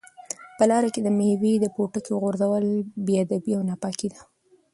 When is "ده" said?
4.13-4.19